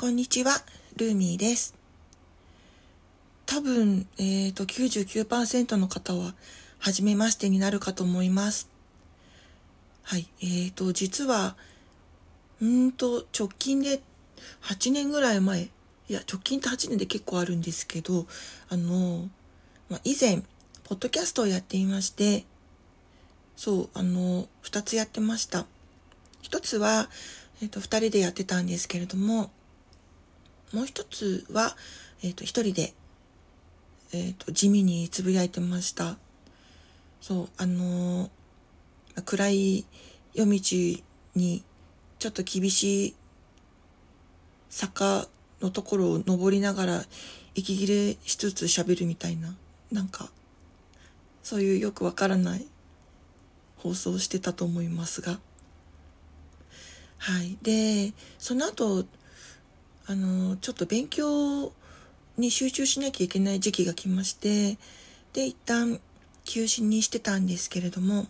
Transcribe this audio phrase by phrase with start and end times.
[0.00, 0.52] こんにちは、
[0.96, 1.74] ルーミーです。
[3.46, 6.36] 多分、えっ、ー、と、99%の方は、
[6.78, 8.68] 初めましてになるかと思います。
[10.04, 11.56] はい、えーと、実は、
[12.62, 14.00] うんと、直近で
[14.62, 15.70] 8年ぐらい前、い
[16.06, 18.28] や、直近って8年で結構あるんですけど、
[18.68, 19.28] あの、
[19.88, 20.42] まあ、以前、
[20.84, 22.44] ポッドキャストをやっていまして、
[23.56, 25.66] そう、あの、2つやってました。
[26.44, 27.10] 1つは、
[27.60, 29.50] えっ、ー、と、2人でやってたんですけれども、
[30.72, 31.76] もう一つは、
[32.22, 32.92] えっ、ー、と、一人で、
[34.12, 36.16] えっ、ー、と、地味につぶやいてました。
[37.20, 39.86] そう、あのー、暗い
[40.34, 40.60] 夜道
[41.34, 41.64] に、
[42.18, 43.14] ちょっと厳しい
[44.68, 45.26] 坂
[45.60, 47.04] のところを登りながら、
[47.54, 49.56] 息切れしつつ喋るみたいな、
[49.90, 50.30] なんか、
[51.42, 52.66] そういうよくわからない
[53.78, 55.40] 放送してたと思いますが。
[57.16, 57.58] はい。
[57.62, 59.06] で、その後、
[60.10, 61.70] あの、ちょっと勉強
[62.38, 64.78] に集中しなきゃいけない時期が来まして、
[65.34, 66.00] で、一旦
[66.46, 68.26] 休止にしてたんですけれども、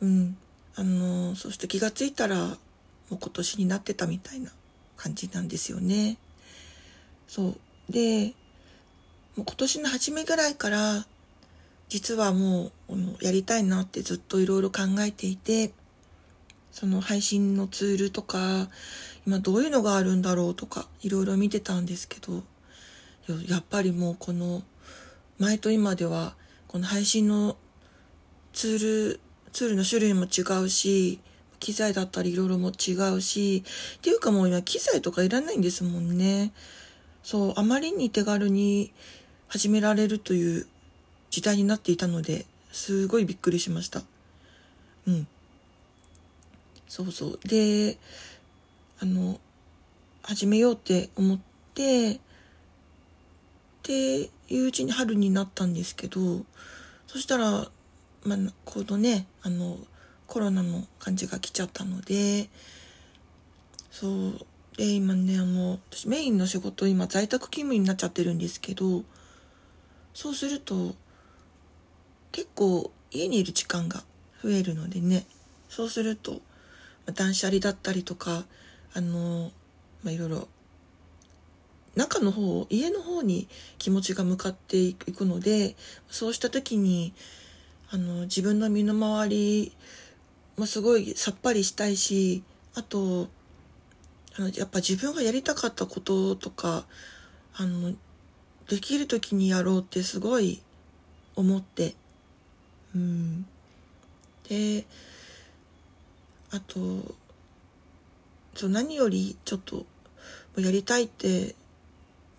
[0.00, 0.36] うん、
[0.74, 2.56] あの、そして気がついたら、も
[3.12, 4.50] う今年になってたみたいな
[4.96, 6.18] 感じなんですよね。
[7.28, 7.50] そ
[7.88, 7.92] う。
[7.92, 8.34] で、
[9.36, 11.06] もう今年の初めぐらいから、
[11.88, 15.70] 実はもう、やりたいなってずっといろいろ考えていて、
[16.72, 18.68] その配信のツールとか、
[19.26, 22.42] 今どういうのがあるんだろうとか、いろいろ見てたんですけど、
[23.48, 24.62] やっぱりもうこの、
[25.38, 26.34] 前と今では、
[26.68, 27.56] この配信の
[28.52, 29.20] ツール、
[29.52, 31.18] ツールの種類も違うし、
[31.58, 33.64] 機材だったりいろいろも違うし、
[33.98, 36.52] っていうかもう今機材とかいらないんですもんね。
[37.22, 38.92] そう、あまりに手軽に
[39.48, 40.66] 始められるという
[41.30, 44.02] 時代になっていたので、すごいびっくりしました。
[45.08, 45.26] うん。
[46.88, 47.38] そうそう。
[47.48, 47.98] で、
[49.00, 49.38] あの、
[50.22, 51.38] 始めようって思っ
[51.74, 52.18] て、っ
[53.82, 56.44] ていううちに春になったんですけど、
[57.06, 57.68] そしたら、
[58.24, 59.78] まあ、このね、あの、
[60.26, 62.48] コロナの感じが来ちゃったので、
[63.90, 64.46] そう。
[64.76, 69.04] で、今ね、あの、私メインの仕事、今在宅勤務になっちゃってるんですけど、
[70.12, 70.94] そうすると、
[72.32, 74.02] 結構家にいる時間が
[74.42, 75.26] 増えるのでね、
[75.68, 76.40] そうすると、
[77.14, 78.44] 断捨離だったりとか、
[78.96, 79.52] あの、
[80.02, 80.48] まあ、いろいろ、
[81.96, 83.46] 中の方、家の方に
[83.76, 85.76] 気持ちが向かっていくので、
[86.08, 87.12] そうした時に、
[87.90, 89.72] あの、自分の身の回り
[90.56, 92.42] もすごいさっぱりしたいし、
[92.74, 93.28] あと、
[94.38, 96.86] あの、やっぱ自分がやりたかったこととか、
[97.54, 97.92] あの、
[98.66, 100.62] できる時にやろうってすごい
[101.34, 101.94] 思って、
[102.94, 103.46] うん。
[104.48, 104.86] で、
[106.50, 107.14] あと、
[108.56, 109.84] そう何よりちょっと
[110.56, 111.54] やりたいって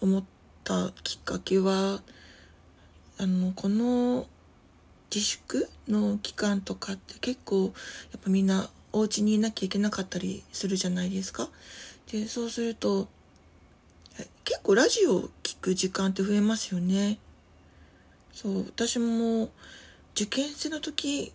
[0.00, 0.24] 思っ
[0.62, 2.00] たきっかけは、
[3.18, 4.26] あの、この
[5.12, 7.72] 自粛の期間とかって結構
[8.12, 11.48] やっぱみんなお家にいなきゃいけなかったりするじゃないですか。
[12.12, 13.08] で、そうすると、
[14.44, 17.18] 結構ラジオを聴く時間って増えますよね。
[18.32, 19.50] そう、私も
[20.14, 21.32] 受験生の時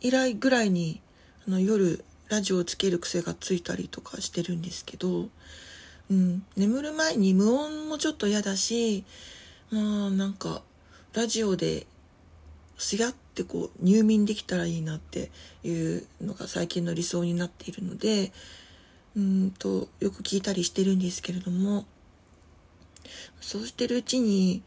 [0.00, 1.00] 以来ぐらいに
[1.48, 5.28] あの夜ラジオをつける癖がついたりとかしてるんですけど、
[6.10, 9.04] うん、眠る前に無音もちょっと嫌だし、
[9.70, 10.62] まあなんか
[11.12, 11.86] ラジオで
[12.78, 15.30] すやってこう入眠できたらいいなって
[15.62, 18.32] いうのが最近の理想になっているので、
[19.14, 21.84] うんとよく聞いたりしてるんですけれども、
[23.42, 24.62] そうしてるうちに、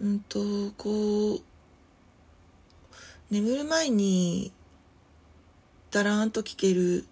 [0.00, 1.40] うんと、こう、
[3.30, 4.50] 眠る前に
[5.90, 7.04] だらーんと聞ける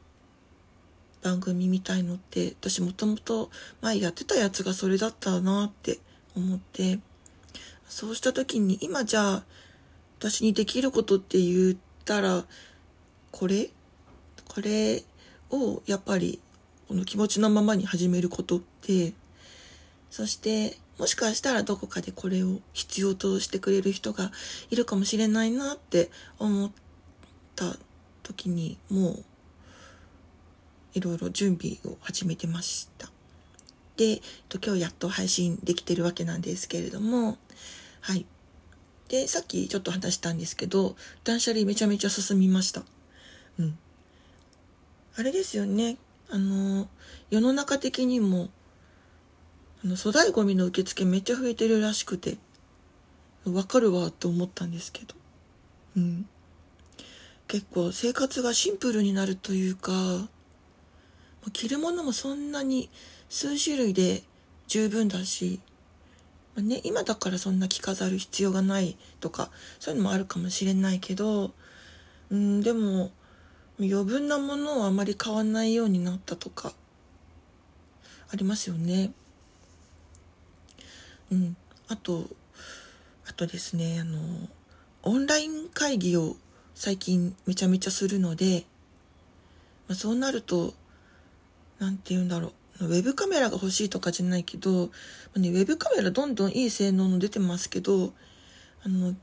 [1.23, 3.51] 番組みたいのって私もともと
[3.81, 5.99] 前やってたやつがそれだったなって
[6.37, 7.01] 思って
[7.89, 9.43] そうした時に今じゃあ
[10.19, 12.45] 私にできることって言ったら
[13.33, 13.71] これ？
[14.49, 15.03] これ
[15.51, 16.41] をやっぱり
[16.89, 19.13] この気持ちのままに始めることって
[20.11, 24.31] そしてもしかしたらどこかでこれを必要としてくれる人が
[24.71, 26.71] いるかもしれないなって思っ
[27.55, 27.77] た
[28.29, 29.25] 時にもう
[30.95, 33.11] いろいろ準備を始めてました。
[33.97, 34.21] で、
[34.65, 37.39] 今日やっと配信できてるわけなんですけれども、
[38.01, 38.27] はい。
[39.09, 40.95] で、さっきちょっと話したんですけど、
[41.25, 42.83] 断捨離めちゃめちゃ進みました。
[43.59, 43.79] うん。
[45.17, 45.97] あれですよね。
[46.31, 46.89] あの、
[47.31, 48.51] 世の中的にも、
[49.83, 52.37] あの、粗大ゴミの受付めっちゃ増えてるらしくて、
[53.45, 55.15] わかるわって思ったんですけど。
[55.97, 56.29] うん。
[57.49, 59.93] 結構生活がシンプルになるというか、
[61.53, 62.91] 着るものもそんなに
[63.31, 64.23] 数種類で
[64.67, 65.61] 十分だし、
[66.55, 69.51] まあ、ね、今だからそんな着飾る必要がないとか、
[69.81, 71.53] そういうのもあるかもしれないけど、
[72.31, 73.13] うん、でも、
[73.81, 76.75] 余分なものをあまり買わないようになったとか、
[78.31, 79.13] ありますよね。
[81.33, 81.57] うん。
[81.89, 82.27] あと、
[83.27, 84.19] あとですね、あの、
[85.03, 86.37] オンライン会議を
[86.81, 88.65] 最近めちゃめちゃするので、
[89.89, 90.75] まあ、そうなると、
[91.81, 92.87] なんて言うんだろう。
[92.87, 94.93] ウェブカメラが欲しいとかじゃないけど、ま
[95.39, 98.13] あね、ウェブカメラどんどんいい性能の出てますけど、
[98.85, 99.17] あの、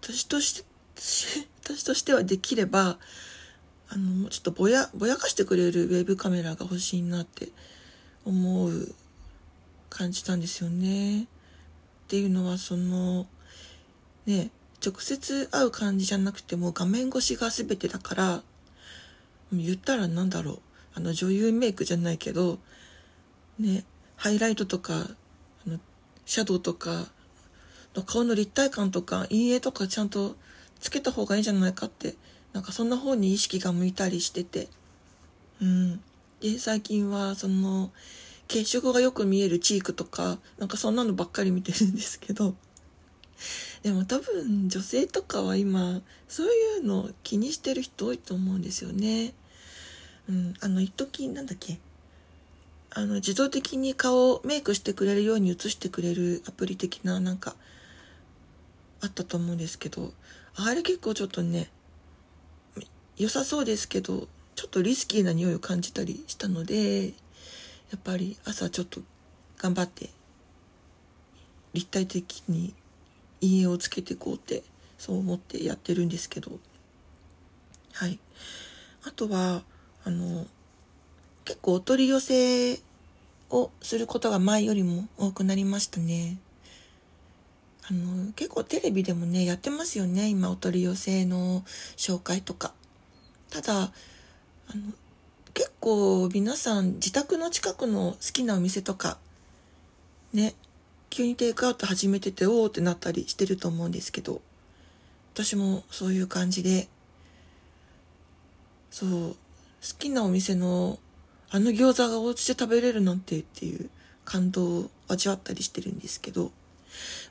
[0.00, 0.64] 私として、
[1.62, 2.98] 私としてはできれば、
[3.90, 7.50] あの、もうちょっとぼや、ぼやかしてくれるウェブカメラが欲しいなって
[8.24, 8.94] 思う
[9.90, 11.24] 感じたんですよね。
[11.24, 11.26] っ
[12.08, 13.26] ていうのは、その、
[14.24, 14.50] ね、
[14.88, 18.42] 直接会う感じじゃなくても画面越しが全てだから、
[19.52, 20.58] 言ったらなんだろう。
[20.94, 22.58] あの女優メイクじゃないけど、
[23.58, 23.84] ね、
[24.16, 24.94] ハイライトとか、
[25.66, 25.78] あの、
[26.26, 27.06] シャドウとか、
[28.06, 30.36] 顔の立体感とか、陰影とかちゃんと
[30.80, 32.14] つけた方がいいんじゃないかって、
[32.52, 34.68] なんかそんな方に意識が向いたりしてて。
[35.60, 36.00] うん。
[36.40, 37.92] で、最近はその、
[38.48, 42.54] 血色がよく見えるチークとか、なんかそんなのばっかり見てるんですけど、
[43.82, 49.32] でも多分女性とかは今、そういうの気にしてる人多いと思うんですよね。
[50.28, 51.78] うん、あの、一時なんだっけ
[52.90, 57.54] あの、自動的に顔をメイクしてくれるように映してくれるアプリ的ななんか、
[59.00, 60.12] あったと思うんですけど、
[60.56, 61.70] あれ結構ちょっとね、
[63.16, 67.10] 良さそうですけど、ちょっとリスキーな匂いを感じたりしたので、や
[67.96, 69.00] っぱり朝ちょっと
[69.56, 70.10] 頑張って
[71.72, 72.74] 立体的に
[73.40, 74.62] 陰影をつけていこうって
[74.98, 76.58] そう思ってやってるんですけど。
[77.92, 78.18] はい。
[79.04, 79.62] あとは
[80.04, 80.46] あの
[81.44, 82.80] 結構お取り寄せ
[83.50, 86.38] をすることが前よりも多くなりましたね。
[87.90, 90.28] あの結構テレビでもねやってますよね。
[90.28, 91.62] 今お取り寄せの
[91.96, 92.72] 紹介とか。
[93.50, 93.86] ただあ
[94.74, 94.92] の
[95.54, 99.18] 結構皆さん自宅の近くの好きなお店とか
[100.32, 100.54] ね
[101.10, 104.40] 急にテイクアウト始めてておおってなったりしてると思うんですけど
[105.34, 106.88] 私もそういう感じで
[108.90, 109.36] そう好
[109.98, 110.98] きなお店の
[111.50, 113.88] あの餃子がお家で食べれるなんてっていう
[114.24, 116.50] 感動を味わったりしてるんですけど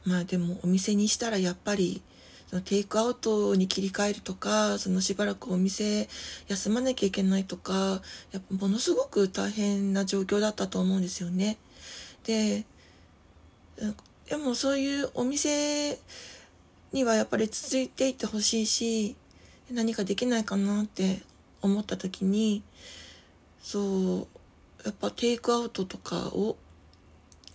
[0.06, 2.02] まあでもお店にしたらやっぱり
[2.50, 6.08] そのテイクアウトに切り替えるとかそのしばらくお店
[6.48, 8.02] 休まなきゃいけないとか
[8.32, 11.58] やっぱものすごく大変な状況だったと思うんですよね。
[12.24, 12.66] で
[14.30, 15.98] でもそういうお店
[16.92, 19.16] にはやっぱり続いていってほしいし、
[19.72, 21.22] 何かできないかなって
[21.62, 22.64] 思った時に、
[23.62, 23.80] そ
[24.20, 24.28] う、
[24.86, 26.58] やっぱテイクアウトとかを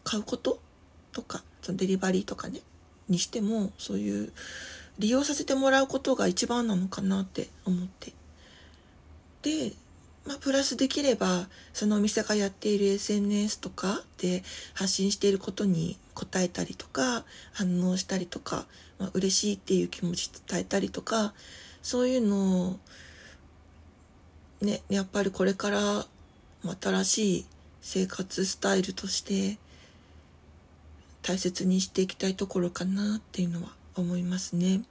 [0.05, 0.61] 買うこと
[1.13, 2.61] とか、そのデリバリーとかね、
[3.09, 4.33] にしても、そういう
[4.99, 8.13] 利用させてもらうことが一番なのかなって思って。
[9.43, 9.73] で、
[10.25, 14.43] まあ、プラスできれば、そのお店がやっている SNS とかで
[14.75, 18.67] 発信していることに答えたりとか、反応したりとか、
[18.99, 21.35] まあ、嬉しいっていう気持ち伝えたりとか、
[21.83, 22.79] そういうのを、
[24.61, 26.07] ね、やっぱりこれから
[26.81, 27.47] 新しい
[27.81, 29.59] 生活スタイルとして
[31.23, 34.83] 大切にしていきたいところかなっていうのは思いますね。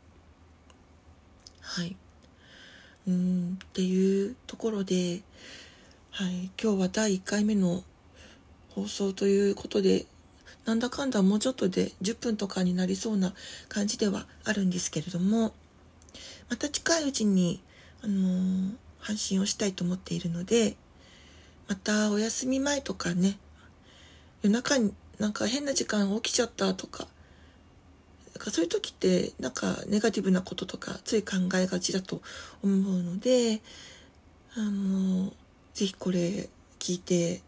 [1.62, 1.96] はい。
[3.08, 5.22] うんっていうところで、
[6.12, 7.84] はい、今日は第1回目の
[8.70, 10.05] 放送ということで
[10.65, 13.34] なんだかんだもうちょっとで10分とかになりそうな
[13.70, 15.53] 感じではあるんですけれども
[16.50, 17.62] また近いうちに、
[18.03, 20.75] あのー、配信をしたいと思っているので
[21.67, 23.38] またお休み前とかね
[24.43, 27.08] 夜中になんか変な時間起きちゃったとか
[28.41, 32.21] かそういう時ってなんかネガティブなこととかつい考えがちだと
[32.63, 33.62] 思うので
[34.55, 35.31] あの
[35.74, 37.41] ぜひこれ聞いて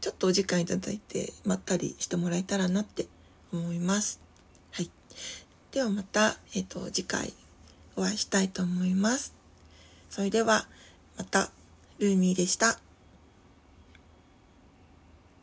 [0.00, 3.06] ちょっとお時間いただいてまったりしてもらえたらなって
[3.52, 4.20] 思います。
[4.70, 4.90] はい。
[5.72, 7.32] ではまた、えっ、ー、と、次回
[7.96, 9.34] お会いしたいと思います。
[10.10, 10.66] それでは、
[11.16, 11.50] また、
[11.98, 12.78] ルーミーでした。